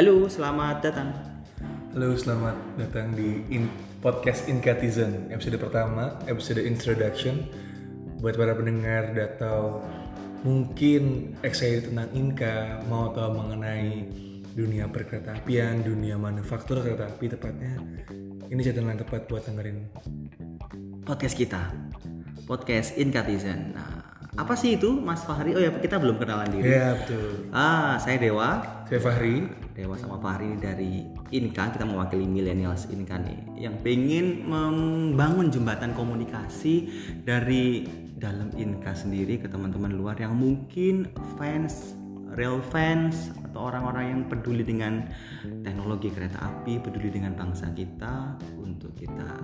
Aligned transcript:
Halo, 0.00 0.24
selamat 0.32 0.80
datang. 0.80 1.12
Halo, 1.92 2.16
selamat 2.16 2.56
datang 2.80 3.12
di 3.12 3.44
in 3.52 3.68
podcast 4.00 4.48
Incatizen 4.48 5.28
episode 5.28 5.60
pertama, 5.60 6.16
episode 6.24 6.64
introduction 6.64 7.44
buat 8.24 8.32
para 8.32 8.56
pendengar 8.56 9.12
atau 9.12 9.84
mungkin 10.40 11.36
excited 11.44 11.92
tentang 11.92 12.08
Inka, 12.16 12.80
mau 12.88 13.12
tahu 13.12 13.44
mengenai 13.44 14.08
dunia 14.56 14.88
perkereta 14.88 15.36
apian, 15.36 15.84
dunia 15.84 16.16
manufaktur 16.16 16.80
kereta 16.80 17.04
api 17.04 17.36
tepatnya. 17.36 17.76
Ini 18.48 18.56
catatan 18.56 18.96
yang 18.96 19.04
tepat 19.04 19.28
buat 19.28 19.44
dengerin 19.44 19.84
Podcast 21.04 21.36
kita, 21.36 21.76
podcast 22.48 22.96
Incatizen. 22.96 23.76
Nah, 23.76 23.99
apa 24.40 24.56
sih 24.56 24.80
itu, 24.80 24.88
Mas 24.96 25.20
Fahri? 25.28 25.52
Oh 25.52 25.60
ya, 25.60 25.68
kita 25.76 26.00
belum 26.00 26.16
kenalan 26.16 26.48
diri. 26.48 26.72
Ya 26.72 26.96
betul. 26.96 27.52
Ah, 27.52 28.00
saya 28.00 28.16
Dewa. 28.16 28.64
Saya 28.88 29.00
Fahri. 29.04 29.44
Dewa 29.76 29.94
sama 30.00 30.16
Fahri 30.16 30.56
dari 30.56 31.04
Inka, 31.30 31.76
kita 31.76 31.84
mewakili 31.84 32.24
millennials 32.24 32.88
Inka 32.88 33.20
nih, 33.20 33.68
yang 33.68 33.76
pengen 33.84 34.48
membangun 34.48 35.52
jembatan 35.52 35.92
komunikasi 35.92 36.88
dari 37.22 37.84
dalam 38.16 38.52
Inka 38.56 38.96
sendiri 38.96 39.40
ke 39.40 39.48
teman-teman 39.48 39.92
luar 39.92 40.16
yang 40.20 40.36
mungkin 40.36 41.08
fans 41.40 41.96
real 42.36 42.62
fans 42.70 43.34
atau 43.50 43.72
orang-orang 43.72 44.04
yang 44.06 44.20
peduli 44.30 44.62
dengan 44.62 45.02
teknologi 45.66 46.12
kereta 46.14 46.38
api, 46.38 46.78
peduli 46.78 47.10
dengan 47.10 47.34
bangsa 47.34 47.72
kita 47.74 48.38
untuk 48.60 48.94
kita 48.94 49.34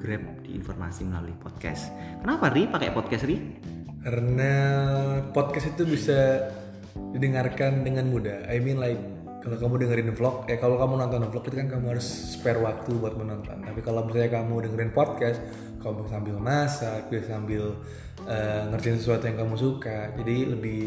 grab 0.00 0.22
di 0.42 0.58
informasi 0.58 1.06
melalui 1.06 1.34
podcast. 1.38 1.92
Kenapa 2.22 2.50
Ri 2.50 2.66
pakai 2.66 2.90
podcast 2.90 3.24
Ri? 3.28 3.38
Karena 4.06 4.52
podcast 5.34 5.74
itu 5.74 5.82
bisa 5.82 6.46
didengarkan 7.10 7.82
dengan 7.82 8.06
mudah. 8.06 8.46
I 8.46 8.62
mean 8.62 8.78
like 8.78 9.02
kalau 9.42 9.58
kamu 9.58 9.74
dengerin 9.82 10.14
vlog, 10.14 10.46
eh 10.46 10.58
kalau 10.62 10.78
kamu 10.78 10.94
nonton 11.02 11.26
vlog 11.26 11.42
itu 11.42 11.58
kan 11.58 11.66
kamu 11.66 11.98
harus 11.98 12.06
spare 12.06 12.62
waktu 12.62 12.94
buat 13.02 13.18
menonton. 13.18 13.66
Tapi 13.66 13.82
kalau 13.82 14.06
misalnya 14.06 14.30
kamu 14.42 14.70
dengerin 14.70 14.94
podcast, 14.94 15.42
kamu 15.82 16.06
bisa 16.06 16.10
sambil 16.14 16.36
masak, 16.38 17.10
bisa 17.10 17.34
sambil 17.34 17.74
uh, 18.30 18.62
ngerjain 18.70 19.02
sesuatu 19.02 19.26
yang 19.26 19.42
kamu 19.42 19.54
suka. 19.58 20.14
Jadi 20.22 20.36
lebih 20.54 20.80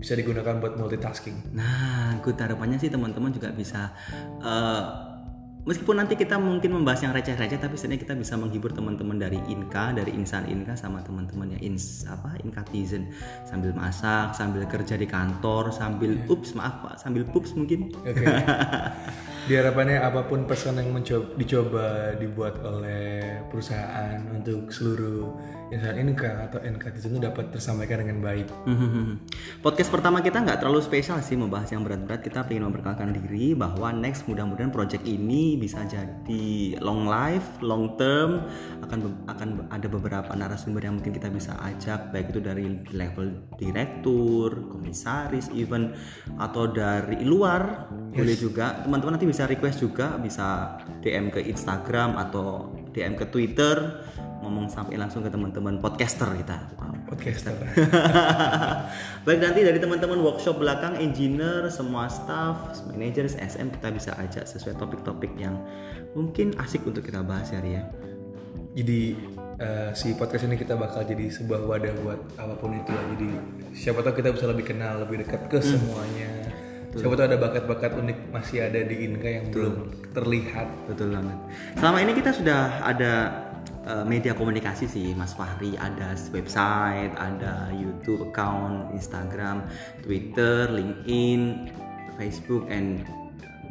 bisa 0.00 0.16
digunakan 0.16 0.56
buat 0.56 0.80
multitasking. 0.80 1.52
Nah, 1.52 2.20
good 2.24 2.40
harapannya 2.40 2.80
sih 2.80 2.88
teman-teman 2.88 3.36
juga 3.36 3.52
bisa 3.52 3.92
uh, 4.40 5.11
meskipun 5.62 6.02
nanti 6.02 6.18
kita 6.18 6.38
mungkin 6.38 6.74
membahas 6.74 7.06
yang 7.06 7.14
receh-receh 7.14 7.58
tapi 7.58 7.74
sebenarnya 7.78 8.02
kita 8.02 8.14
bisa 8.18 8.34
menghibur 8.34 8.74
teman-teman 8.74 9.16
dari 9.18 9.38
Inka, 9.46 9.94
dari 9.94 10.10
Insan 10.14 10.50
Inka 10.50 10.74
sama 10.74 11.02
teman-teman 11.06 11.54
yang 11.54 11.62
ins 11.74 12.02
apa 12.10 12.34
Inkatizen 12.42 13.14
sambil 13.46 13.70
masak, 13.74 14.34
sambil 14.34 14.66
kerja 14.66 14.98
di 14.98 15.06
kantor, 15.06 15.70
sambil 15.70 16.18
yeah. 16.18 16.32
ups 16.32 16.54
maaf 16.58 16.82
Pak, 16.82 16.94
sambil 16.98 17.22
pups 17.26 17.54
mungkin. 17.54 17.94
Okay. 18.02 18.26
Diharapannya 19.42 19.98
apa 19.98 20.22
pun 20.30 20.46
pesan 20.46 20.78
yang 20.78 20.94
mencoba, 20.94 21.34
dicoba 21.34 21.86
dibuat 22.14 22.62
oleh 22.62 23.42
perusahaan 23.50 24.22
untuk 24.30 24.70
seluruh 24.70 25.34
insan 25.72 25.96
Inka 25.96 26.46
atau 26.46 26.60
Inkatizen 26.60 27.16
itu 27.16 27.20
dapat 27.24 27.48
tersampaikan 27.48 28.04
dengan 28.04 28.20
baik. 28.20 28.46
Podcast 29.64 29.88
pertama 29.88 30.20
kita 30.20 30.44
nggak 30.44 30.60
terlalu 30.60 30.84
spesial 30.84 31.18
sih 31.24 31.34
membahas 31.34 31.72
yang 31.72 31.82
berat-berat. 31.82 32.20
Kita 32.20 32.44
ingin 32.52 32.68
memperkenalkan 32.68 33.16
diri 33.16 33.56
bahwa 33.56 33.88
next 33.90 34.28
mudah-mudahan 34.28 34.70
project 34.70 35.02
ini 35.08 35.56
bisa 35.56 35.80
jadi 35.88 36.76
long 36.84 37.08
life, 37.08 37.58
long 37.64 37.96
term. 37.96 38.46
Akan 38.84 39.24
akan 39.26 39.66
ada 39.72 39.88
beberapa 39.88 40.30
narasumber 40.36 40.84
yang 40.84 41.00
mungkin 41.00 41.16
kita 41.16 41.32
bisa 41.32 41.56
ajak 41.64 42.12
baik 42.12 42.36
itu 42.36 42.40
dari 42.44 42.68
level 42.92 43.56
direktur, 43.56 44.68
komisaris, 44.68 45.48
even 45.56 45.96
atau 46.36 46.68
dari 46.68 47.24
luar 47.24 47.88
yes. 48.12 48.16
boleh 48.20 48.36
juga. 48.36 48.66
Teman-teman 48.84 49.16
nanti 49.16 49.26
bisa 49.26 49.41
request 49.46 49.82
juga, 49.82 50.18
bisa 50.18 50.78
DM 51.00 51.30
ke 51.32 51.40
Instagram 51.42 52.18
atau 52.18 52.72
DM 52.92 53.14
ke 53.16 53.28
Twitter 53.30 54.04
ngomong 54.42 54.66
sampai 54.66 54.98
langsung 54.98 55.22
ke 55.22 55.30
teman-teman 55.30 55.78
podcaster 55.78 56.26
kita. 56.34 56.66
Wow, 56.74 56.98
podcaster. 57.06 57.54
Baik 59.24 59.38
nanti 59.38 59.62
dari 59.62 59.78
teman-teman 59.78 60.18
workshop 60.18 60.58
belakang, 60.58 60.98
engineer, 60.98 61.70
semua 61.70 62.10
staff, 62.10 62.74
manager, 62.90 63.30
SM 63.30 63.70
kita 63.78 63.88
bisa 63.94 64.10
ajak 64.18 64.44
sesuai 64.50 64.74
topik-topik 64.82 65.30
yang 65.38 65.54
mungkin 66.18 66.58
asik 66.58 66.82
untuk 66.82 67.06
kita 67.06 67.22
bahas 67.22 67.54
ya 67.54 67.62
Ria. 67.62 67.86
Jadi 68.74 69.14
uh, 69.62 69.90
si 69.94 70.16
podcast 70.18 70.48
ini 70.50 70.58
kita 70.58 70.74
bakal 70.74 71.06
jadi 71.06 71.30
sebuah 71.30 71.62
wadah 71.68 71.92
buat 72.02 72.20
apa 72.34 72.58
pun 72.58 72.74
itu 72.74 72.90
lah. 72.90 73.04
Jadi 73.14 73.30
siapa 73.78 74.02
tahu 74.02 74.18
kita 74.18 74.34
bisa 74.34 74.50
lebih 74.50 74.74
kenal, 74.74 75.06
lebih 75.06 75.22
dekat 75.22 75.46
ke 75.46 75.62
hmm. 75.62 75.68
semuanya. 75.70 76.41
Betul. 76.92 77.08
Siapa 77.08 77.14
tahu 77.16 77.26
ada 77.32 77.38
bakat-bakat 77.40 77.90
unik 78.04 78.18
masih 78.36 78.68
ada 78.68 78.80
di 78.84 78.96
Inka 79.08 79.28
yang 79.32 79.48
Betul. 79.48 79.56
belum 79.56 79.76
terlihat. 80.12 80.68
Betul 80.92 81.08
banget. 81.16 81.38
Selama 81.80 81.98
ini 82.04 82.12
kita 82.12 82.30
sudah 82.36 82.84
ada 82.84 83.12
uh, 83.88 84.04
media 84.04 84.36
komunikasi 84.36 84.84
sih 84.84 85.16
Mas 85.16 85.32
Fahri 85.32 85.74
ada 85.78 86.14
website 86.36 87.16
ada 87.16 87.70
YouTube 87.72 88.30
account 88.30 88.92
Instagram 88.94 89.66
Twitter 90.04 90.70
LinkedIn 90.70 91.72
Facebook 92.20 92.68
and 92.68 93.02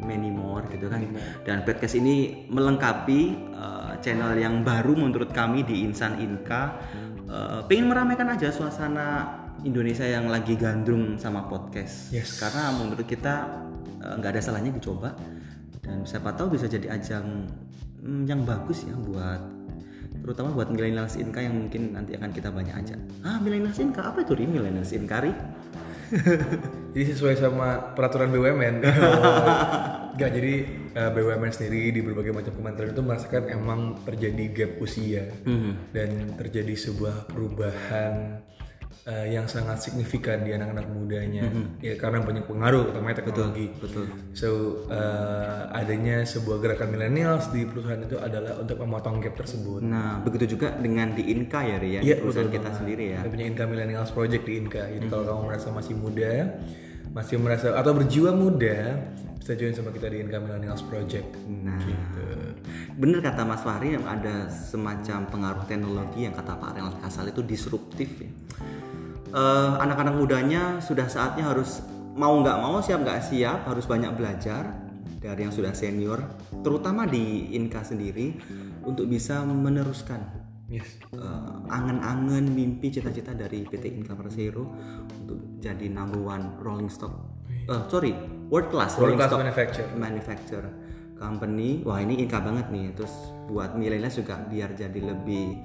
many 0.00 0.32
more 0.32 0.64
gitu 0.72 0.88
kan 0.88 1.04
dan 1.44 1.60
podcast 1.62 2.00
ini 2.00 2.48
melengkapi 2.48 3.36
uh, 3.52 3.92
channel 4.00 4.32
yang 4.32 4.64
baru 4.64 4.96
menurut 4.96 5.28
kami 5.28 5.60
di 5.60 5.84
Insan 5.84 6.16
Inka 6.16 6.72
uh, 7.28 7.60
pengen 7.68 7.92
meramaikan 7.92 8.32
aja 8.32 8.48
suasana 8.48 9.40
Indonesia 9.64 10.06
yang 10.06 10.32
lagi 10.32 10.56
gandrung 10.56 11.20
sama 11.20 11.44
podcast. 11.46 12.12
Yes. 12.14 12.40
karena 12.40 12.72
menurut 12.72 13.04
kita 13.04 13.48
nggak 14.00 14.30
uh, 14.30 14.34
ada 14.36 14.40
salahnya 14.40 14.72
dicoba. 14.72 15.12
Dan 15.80 16.04
siapa 16.04 16.36
tahu 16.36 16.54
bisa 16.54 16.68
jadi 16.68 16.92
ajang 16.92 17.48
mm, 18.04 18.22
yang 18.28 18.44
bagus 18.44 18.84
ya 18.84 18.94
buat 18.94 19.60
terutama 20.20 20.52
buat 20.52 20.68
millennials 20.68 21.16
inka 21.16 21.40
yang 21.40 21.56
mungkin 21.56 21.96
nanti 21.96 22.12
akan 22.12 22.28
kita 22.28 22.52
banyak 22.52 22.76
aja 22.76 22.92
ah 23.24 23.40
millennials 23.40 23.80
inka 23.80 24.04
apa 24.04 24.20
itu 24.20 24.36
ri? 24.36 24.44
Millennials 24.44 24.92
inka 24.92 25.24
ri? 25.24 25.32
Jadi 26.92 27.04
sesuai 27.14 27.38
sama 27.38 27.94
peraturan 27.94 28.34
BUMN 28.34 28.82
Gak 30.20 30.30
jadi 30.36 30.54
uh, 30.98 31.06
eh, 31.06 31.10
BUMN 31.14 31.54
sendiri 31.54 31.94
di 31.94 32.02
berbagai 32.02 32.34
macam 32.34 32.52
kementerian 32.52 32.92
itu 32.92 33.00
merasakan 33.00 33.46
emang 33.46 33.80
terjadi 34.02 34.44
gap 34.52 34.72
usia. 34.82 35.30
Mm 35.46 35.56
-hmm. 35.56 35.72
dan 35.94 36.10
terjadi 36.34 36.74
sebuah 36.76 37.30
perubahan 37.30 38.42
uh, 39.06 39.26
yang 39.26 39.46
sangat 39.48 39.80
signifikan 39.80 40.44
di 40.44 40.52
anak-anak 40.52 40.86
mudanya. 40.90 41.46
Mm 41.48 41.52
-hmm. 41.52 41.66
ya 41.80 41.94
karena 41.96 42.18
banyak 42.20 42.44
pengaruh 42.44 42.82
utamanya 42.92 43.16
teknologi. 43.22 43.66
betul, 43.78 44.04
betul. 44.04 44.06
so 44.36 44.48
uh, 44.90 45.70
adanya 45.72 46.26
sebuah 46.26 46.60
gerakan 46.60 46.88
millennials 46.92 47.48
di 47.54 47.64
perusahaan 47.64 48.00
itu 48.00 48.16
adalah 48.20 48.60
untuk 48.60 48.76
memotong 48.80 49.22
gap 49.22 49.34
tersebut. 49.38 49.80
Nah 49.80 50.20
begitu 50.20 50.56
juga 50.58 50.74
dengan 50.76 51.14
di 51.16 51.32
Inka 51.32 51.60
ya 51.64 51.76
Ria 51.80 52.00
ya, 52.04 52.18
perusahaan 52.20 52.50
betul, 52.50 52.60
kita 52.60 52.70
sendiri 52.76 53.04
ya. 53.16 53.20
Kita 53.24 53.30
punya 53.32 53.46
Inka 53.48 53.64
Millennials 53.68 54.10
Project 54.12 54.44
di 54.44 54.52
Inka. 54.58 54.82
Jadi 54.84 54.92
mm 54.92 55.00
-hmm. 55.00 55.12
kalau 55.12 55.24
kamu 55.24 55.40
merasa 55.48 55.68
masih 55.72 55.94
muda 55.96 56.32
masih 57.10 57.42
merasa 57.42 57.74
atau 57.74 57.90
berjiwa 57.90 58.30
muda 58.30 59.02
bisa 59.40 59.58
join 59.58 59.74
sama 59.74 59.90
kita 59.90 60.06
di 60.06 60.22
Inka 60.22 60.38
Millennials 60.38 60.84
Project. 60.86 61.26
Nah 61.48 61.80
gitu. 61.82 62.26
bener 63.00 63.18
kata 63.24 63.42
Mas 63.42 63.64
Fahri 63.64 63.96
yang 63.96 64.04
ada 64.04 64.46
semacam 64.52 65.26
pengaruh 65.26 65.64
teknologi 65.64 66.28
yang 66.28 66.36
kata 66.36 66.54
Pak 66.60 66.76
Renald 66.76 67.00
Kasal 67.00 67.32
itu 67.32 67.40
disruptif 67.40 68.20
ya 68.20 68.30
uh, 69.34 69.78
anak-anak 69.80 70.14
mudanya 70.14 70.62
sudah 70.82 71.06
saatnya 71.06 71.46
harus 71.46 71.82
mau 72.14 72.38
nggak 72.42 72.58
mau 72.58 72.78
siap 72.82 73.00
nggak 73.02 73.20
siap 73.22 73.66
harus 73.66 73.86
banyak 73.86 74.12
belajar 74.14 74.76
dari 75.20 75.46
yang 75.46 75.54
sudah 75.54 75.72
senior 75.76 76.20
terutama 76.64 77.04
di 77.04 77.52
Inka 77.54 77.84
sendiri 77.84 78.36
untuk 78.84 79.06
bisa 79.06 79.44
meneruskan 79.44 80.20
yes. 80.68 81.00
uh, 81.16 81.60
angan-angan 81.68 82.44
mimpi 82.50 82.90
cita-cita 82.90 83.36
dari 83.36 83.64
PT 83.64 84.00
Inka 84.00 84.16
Persero 84.16 84.64
untuk 85.24 85.60
jadi 85.60 85.86
number 85.88 86.20
one 86.20 86.56
rolling 86.60 86.90
stock 86.90 87.12
uh, 87.68 87.84
sorry 87.88 88.16
world 88.48 88.72
class 88.72 88.96
world 88.96 89.14
rolling 89.14 89.18
class 89.20 89.30
stock 89.30 89.42
manufacturer. 89.44 89.88
manufacturer 89.96 90.72
company. 91.20 91.84
Wah 91.84 92.00
ini 92.00 92.16
Inka 92.24 92.40
banget 92.40 92.72
nih. 92.72 92.96
Terus 92.96 93.12
buat 93.46 93.76
milenial 93.76 94.08
juga 94.08 94.40
biar 94.48 94.72
jadi 94.72 95.00
lebih 95.04 95.60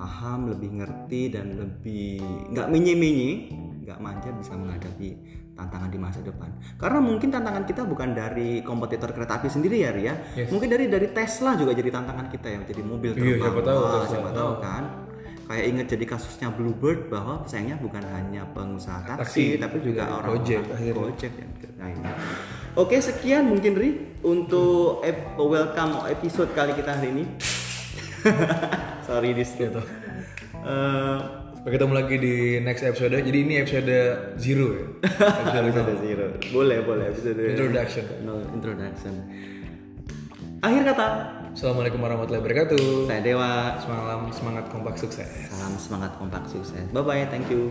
paham, 0.00 0.48
lebih 0.48 0.80
ngerti 0.80 1.28
dan 1.28 1.60
lebih 1.60 2.24
nggak 2.56 2.72
minyi-minyi, 2.72 3.52
nggak 3.84 4.00
manja 4.00 4.32
bisa 4.32 4.56
menghadapi 4.56 5.12
tantangan 5.52 5.92
di 5.92 5.98
masa 6.00 6.24
depan. 6.24 6.48
Karena 6.80 7.04
mungkin 7.04 7.28
tantangan 7.28 7.68
kita 7.68 7.84
bukan 7.84 8.16
dari 8.16 8.64
kompetitor 8.64 9.12
kereta 9.12 9.36
api 9.36 9.52
sendiri 9.52 9.84
ya 9.84 9.92
Ria, 9.92 10.14
yes. 10.32 10.48
mungkin 10.48 10.72
dari 10.72 10.88
dari 10.88 11.12
Tesla 11.12 11.52
juga 11.52 11.76
jadi 11.76 11.92
tantangan 11.92 12.32
kita 12.32 12.48
yang 12.48 12.62
jadi 12.64 12.80
mobil 12.80 13.12
terbang. 13.12 13.36
Iya, 13.36 13.44
siapa 13.44 13.60
tahu, 13.60 13.80
Wah, 13.84 14.04
siapa 14.08 14.30
tahu 14.32 14.52
kan. 14.64 14.84
Kayak 15.50 15.66
inget 15.66 15.86
jadi 15.98 16.04
kasusnya 16.06 16.48
Bluebird 16.54 17.10
bahwa 17.10 17.42
pesaingnya 17.42 17.74
bukan 17.82 18.06
hanya 18.14 18.46
pengusaha 18.54 19.02
taksi, 19.02 19.58
taksi 19.58 19.58
tapi 19.58 19.76
juga 19.82 20.22
orang 20.22 20.38
Gojek, 20.38 20.62
Gojek 20.94 21.32
yang 21.34 21.50
nah. 21.74 22.14
Oke 22.78 23.02
sekian 23.02 23.50
mungkin 23.50 23.74
Ri 23.74 24.14
untuk 24.22 25.02
welcome 25.34 26.06
episode 26.06 26.54
kali 26.54 26.70
kita 26.78 26.94
hari 26.94 27.10
ini. 27.10 27.24
sorry 29.10 29.34
dis 29.34 29.50
gitu 29.58 29.82
uh, 30.62 31.18
Sampai 31.60 31.76
ketemu 31.76 31.92
lagi 31.92 32.16
di 32.16 32.34
next 32.64 32.80
episode. 32.80 33.20
Jadi 33.20 33.38
ini 33.44 33.60
episode 33.60 33.92
zero 34.40 34.72
ya. 34.72 34.84
episode 35.04 35.68
Episode 35.68 35.94
zero. 36.00 36.26
Boleh, 36.56 36.80
boleh. 36.80 37.12
Episode 37.12 37.52
introduction. 37.52 38.04
No, 38.24 38.40
introduction. 38.56 39.12
Akhir 40.64 40.88
kata, 40.88 41.06
Assalamualaikum 41.52 42.00
warahmatullahi 42.00 42.40
wabarakatuh. 42.40 43.12
saya 43.12 43.20
Dewa. 43.20 43.76
Semalam 43.76 44.32
semangat 44.32 44.72
kompak 44.72 44.96
sukses. 44.96 45.28
Salam 45.52 45.76
semangat 45.76 46.16
kompak 46.16 46.48
sukses. 46.48 46.80
Bye 46.96 47.04
bye, 47.04 47.28
thank 47.28 47.52
you. 47.52 47.68